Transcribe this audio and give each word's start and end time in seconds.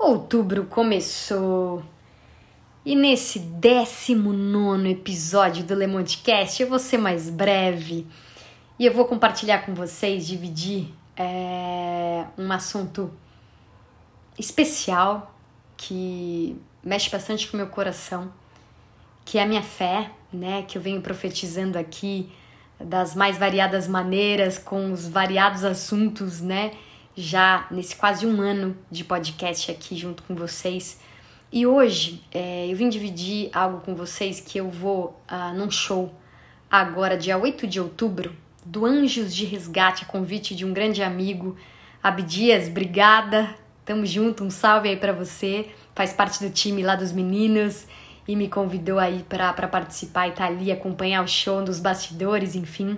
Outubro 0.00 0.64
começou 0.64 1.82
e 2.86 2.96
nesse 2.96 3.38
19 3.38 4.88
episódio 4.88 5.62
do 5.62 5.74
Lemontcast 5.74 6.62
eu 6.62 6.70
vou 6.70 6.78
ser 6.78 6.96
mais 6.96 7.28
breve 7.28 8.06
e 8.78 8.86
eu 8.86 8.94
vou 8.94 9.04
compartilhar 9.04 9.58
com 9.58 9.74
vocês, 9.74 10.26
dividir 10.26 10.88
é, 11.14 12.24
um 12.38 12.50
assunto 12.50 13.12
especial 14.38 15.38
que 15.76 16.56
mexe 16.82 17.10
bastante 17.10 17.46
com 17.46 17.58
o 17.58 17.60
meu 17.60 17.66
coração, 17.66 18.32
que 19.22 19.36
é 19.36 19.42
a 19.42 19.46
minha 19.46 19.62
fé, 19.62 20.10
né? 20.32 20.62
Que 20.62 20.78
eu 20.78 20.82
venho 20.82 21.02
profetizando 21.02 21.78
aqui 21.78 22.32
das 22.80 23.14
mais 23.14 23.36
variadas 23.36 23.86
maneiras, 23.86 24.56
com 24.56 24.92
os 24.92 25.06
variados 25.06 25.62
assuntos, 25.62 26.40
né? 26.40 26.72
Já 27.16 27.66
nesse 27.70 27.96
quase 27.96 28.26
um 28.26 28.40
ano 28.40 28.76
de 28.90 29.04
podcast 29.04 29.70
aqui 29.70 29.96
junto 29.96 30.22
com 30.22 30.34
vocês. 30.34 31.00
E 31.52 31.66
hoje 31.66 32.22
é, 32.30 32.68
eu 32.68 32.76
vim 32.76 32.88
dividir 32.88 33.50
algo 33.52 33.80
com 33.80 33.94
vocês 33.94 34.38
que 34.40 34.58
eu 34.58 34.70
vou 34.70 35.20
uh, 35.30 35.52
num 35.52 35.70
show 35.70 36.14
agora, 36.70 37.18
dia 37.18 37.36
8 37.36 37.66
de 37.66 37.80
outubro, 37.80 38.32
do 38.64 38.86
Anjos 38.86 39.34
de 39.34 39.44
Resgate, 39.44 40.04
a 40.04 40.06
convite 40.06 40.54
de 40.54 40.64
um 40.64 40.72
grande 40.72 41.02
amigo, 41.02 41.56
Abdias, 42.00 42.68
obrigada, 42.68 43.52
tamo 43.84 44.06
junto, 44.06 44.44
um 44.44 44.50
salve 44.50 44.88
aí 44.88 44.96
para 44.96 45.12
você, 45.12 45.68
faz 45.94 46.12
parte 46.12 46.38
do 46.42 46.50
time 46.50 46.82
lá 46.82 46.94
dos 46.94 47.10
meninos 47.10 47.86
e 48.28 48.36
me 48.36 48.48
convidou 48.48 49.00
aí 49.00 49.24
para 49.28 49.66
participar 49.66 50.28
e 50.28 50.32
tá 50.32 50.46
ali, 50.46 50.70
acompanhar 50.70 51.24
o 51.24 51.26
show 51.26 51.64
dos 51.64 51.80
bastidores, 51.80 52.54
enfim. 52.54 52.96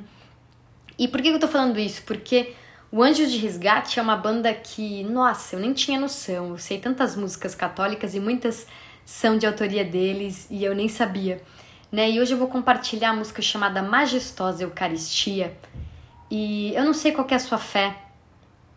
E 0.99 1.09
por 1.09 1.23
que 1.23 1.29
eu 1.29 1.41
tô 1.41 1.49
falando 1.49 1.81
isso? 1.81 2.03
Porque 2.03 2.53
o 2.93 3.03
Anjos 3.03 3.33
de 3.33 3.39
Resgate 3.39 3.99
é 3.99 4.03
uma 4.03 4.17
banda 4.17 4.53
que, 4.53 5.03
nossa, 5.05 5.57
eu 5.57 5.61
nem 5.61 5.73
tinha 5.73 5.99
noção. 5.99 6.51
Eu 6.51 6.59
sei 6.59 6.79
tantas 6.79 7.17
músicas 7.17 7.55
católicas 7.55 8.15
e 8.15 8.21
muitas 8.21 8.67
são 9.03 9.39
de 9.39 9.47
autoria 9.47 9.83
deles 9.83 10.47
e 10.51 10.63
eu 10.63 10.75
nem 10.75 10.91
sabia. 10.91 11.43
Né? 11.91 12.11
E 12.11 12.21
hoje 12.21 12.35
eu 12.35 12.39
vou 12.39 12.49
compartilhar 12.49 13.11
a 13.11 13.17
música 13.17 13.41
chamada 13.41 13.83
Majestosa 13.83 14.63
Eucaristia. 14.63 15.57
E 16.31 16.75
eu 16.75 16.85
não 16.85 16.93
sei 16.93 17.13
qual 17.13 17.27
é 17.31 17.35
a 17.35 17.39
sua 17.39 17.59
fé, 17.59 17.97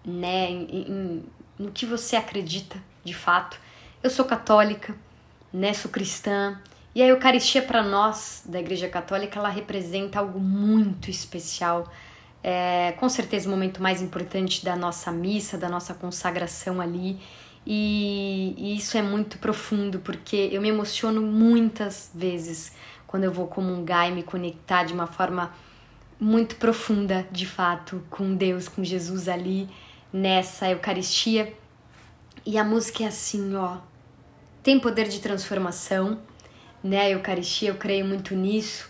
né, 0.05 0.49
em, 0.49 0.63
em, 0.63 1.23
no 1.59 1.71
que 1.71 1.85
você 1.85 2.15
acredita 2.15 2.77
de 3.03 3.13
fato. 3.13 3.59
Eu 4.01 4.09
sou 4.09 4.25
católica, 4.25 4.95
né, 5.51 5.73
sou 5.73 5.91
cristã, 5.91 6.59
e 6.93 7.01
a 7.01 7.07
Eucaristia 7.07 7.61
para 7.61 7.83
nós 7.83 8.43
da 8.45 8.57
Igreja 8.57 8.87
Católica 8.87 9.37
ela 9.37 9.49
representa 9.49 10.19
algo 10.19 10.39
muito 10.39 11.09
especial. 11.09 11.91
É, 12.47 12.91
com 12.99 13.09
certeza 13.09 13.47
o 13.47 13.51
momento 13.51 13.81
mais 13.81 14.03
importante 14.03 14.63
da 14.63 14.75
nossa 14.75 15.11
missa, 15.11 15.57
da 15.57 15.67
nossa 15.67 15.95
consagração 15.95 16.79
ali. 16.79 17.19
E, 17.65 18.53
e 18.55 18.77
isso 18.77 18.95
é 18.99 19.01
muito 19.01 19.39
profundo 19.39 19.97
porque 19.97 20.49
eu 20.51 20.61
me 20.61 20.69
emociono 20.69 21.23
muitas 21.23 22.11
vezes 22.13 22.73
quando 23.07 23.23
eu 23.23 23.31
vou 23.31 23.47
comungar 23.47 24.07
e 24.07 24.11
me 24.11 24.21
conectar 24.21 24.83
de 24.83 24.93
uma 24.93 25.07
forma 25.07 25.55
muito 26.19 26.57
profunda, 26.57 27.27
de 27.31 27.47
fato, 27.47 28.03
com 28.11 28.35
Deus, 28.35 28.67
com 28.67 28.83
Jesus 28.83 29.27
ali 29.27 29.67
nessa 30.13 30.69
Eucaristia. 30.69 31.51
E 32.45 32.59
a 32.59 32.63
música 32.63 33.05
é 33.05 33.07
assim, 33.07 33.55
ó, 33.55 33.77
tem 34.61 34.79
poder 34.79 35.07
de 35.07 35.19
transformação, 35.19 36.19
né? 36.83 37.01
A 37.01 37.09
Eucaristia, 37.09 37.69
eu 37.69 37.75
creio 37.75 38.05
muito 38.05 38.35
nisso. 38.35 38.87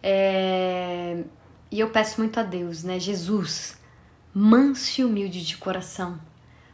É... 0.00 1.24
E 1.72 1.80
eu 1.80 1.88
peço 1.88 2.20
muito 2.20 2.38
a 2.38 2.42
Deus, 2.42 2.84
né? 2.84 3.00
Jesus, 3.00 3.78
manso 4.34 5.00
e 5.00 5.04
humilde 5.04 5.42
de 5.42 5.56
coração, 5.56 6.20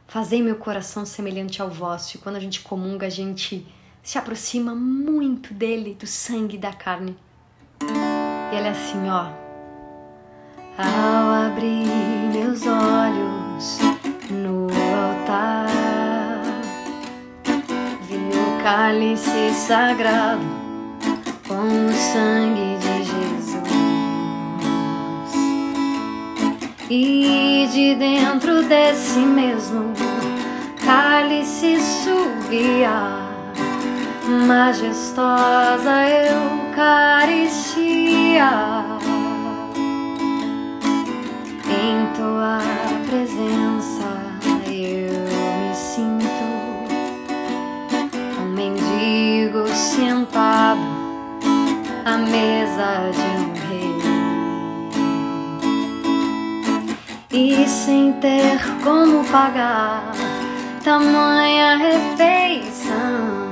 fazei 0.08 0.42
meu 0.42 0.56
coração 0.56 1.06
semelhante 1.06 1.62
ao 1.62 1.70
vosso. 1.70 2.16
E 2.16 2.18
quando 2.18 2.34
a 2.34 2.40
gente 2.40 2.62
comunga, 2.62 3.06
a 3.06 3.10
gente 3.10 3.64
se 4.02 4.18
aproxima 4.18 4.74
muito 4.74 5.54
dele, 5.54 5.94
do 5.94 6.04
sangue 6.04 6.56
e 6.56 6.58
da 6.58 6.72
carne. 6.72 7.16
E 7.80 8.56
ele 8.56 8.66
é 8.66 8.70
assim, 8.70 9.08
ó. 9.08 9.30
Ao 10.76 11.46
abrir 11.46 11.86
meus 12.32 12.62
olhos 12.66 13.78
no 14.32 14.66
altar, 14.96 15.68
vi 18.08 18.16
no 18.16 18.60
cálice 18.64 19.54
sagrado 19.54 20.42
com 21.46 21.86
o 21.86 21.92
sangue 21.92 22.77
E 26.90 27.68
de 27.70 27.94
dentro 27.96 28.62
desse 28.62 29.18
mesmo 29.18 29.92
cálice 30.82 31.76
subia 31.82 33.28
majestosa 34.46 36.08
Eucaristia. 36.72 37.68
Em 41.68 42.06
tua 42.16 42.58
presença 43.06 44.08
eu 44.66 45.28
me 45.68 45.74
sinto 45.74 46.48
um 48.40 48.46
mendigo 48.54 49.68
sentado 49.74 50.80
à 52.06 52.16
mesa 52.16 53.10
de 53.12 53.28
um 53.42 53.57
e 57.30 57.66
sem 57.68 58.12
ter 58.14 58.58
como 58.82 59.24
pagar 59.24 60.12
tamanha 60.82 61.76
refeição 61.76 63.48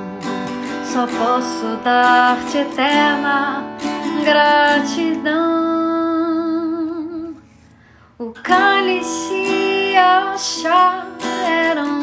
só 0.96 1.06
posso 1.06 1.76
dar-te 1.84 2.56
eterna 2.56 3.62
gratidão. 4.24 5.34
O 8.18 8.32
cálice 8.42 9.34
e 9.34 9.94
a 9.94 10.34
chá 10.38 11.06
eram 11.46 11.95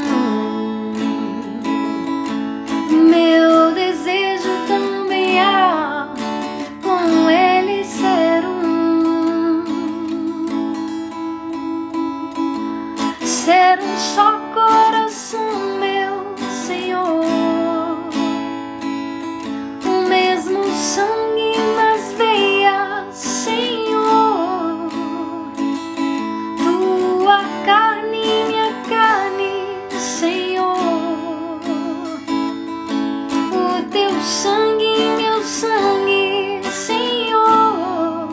sangue, 34.24 35.16
meu 35.18 35.44
sangue, 35.44 36.62
Senhor. 36.72 38.30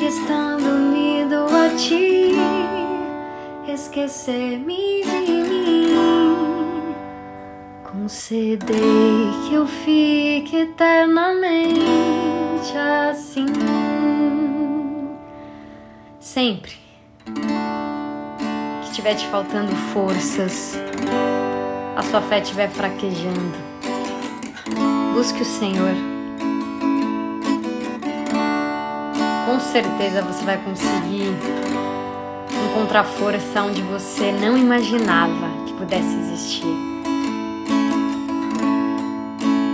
Estando 0.00 0.66
unido 0.66 1.46
a 1.46 1.70
ti, 1.76 2.36
esquecer-me 3.66 5.02
de 5.02 5.26
Concedei 8.06 8.68
que 9.48 9.54
eu 9.54 9.66
fique 9.66 10.58
eternamente 10.58 11.76
assim. 13.10 13.46
Sempre 16.20 16.70
que 18.80 18.88
estiver 18.90 19.16
te 19.16 19.26
faltando 19.26 19.74
forças, 19.92 20.78
a 21.96 22.02
sua 22.04 22.22
fé 22.22 22.38
estiver 22.38 22.70
fraquejando, 22.70 23.56
busque 25.16 25.40
o 25.40 25.46
Senhor. 25.46 25.94
Com 29.46 29.58
certeza 29.58 30.20
você 30.20 30.44
vai 30.44 30.58
conseguir 30.58 31.32
encontrar 32.68 33.02
força 33.02 33.62
onde 33.62 33.80
você 33.80 34.30
não 34.30 34.58
imaginava 34.58 35.48
que 35.64 35.72
pudesse 35.72 36.14
existir. 36.18 36.66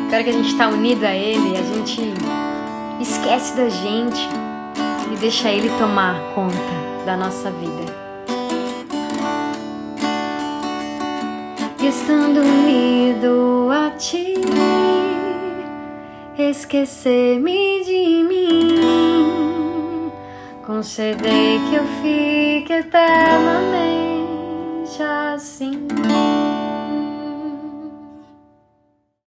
Agora 0.07 0.23
que 0.23 0.31
a 0.31 0.33
gente 0.33 0.49
está 0.49 0.69
unido 0.69 1.03
a 1.03 1.13
Ele, 1.13 1.57
a 1.57 1.63
gente 1.63 2.15
esquece 3.01 3.57
da 3.57 3.69
gente 3.69 4.29
e 5.13 5.17
deixa 5.17 5.51
Ele 5.51 5.71
tomar 5.77 6.21
conta 6.37 6.55
da 7.05 7.17
nossa 7.17 7.51
vida. 7.51 7.93
Estando 11.81 12.43
unido 12.43 13.69
a 13.73 13.91
Ti, 13.91 14.35
esquecer-me 16.39 17.85
de 17.85 18.25
mim, 18.25 20.11
conceder 20.67 21.61
que 21.69 21.75
eu 21.75 21.85
fique 22.03 22.73
eternamente 22.73 23.83
assim. 25.35 25.87